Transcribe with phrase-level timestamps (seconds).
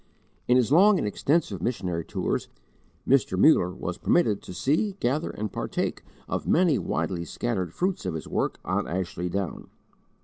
[0.47, 2.47] In his long and extensive missionary tours,
[3.07, 3.37] Mr.
[3.37, 8.27] Muller was permitted to see, gather, and partake of many widely scattered fruits of his
[8.27, 9.69] work on Ashley Down.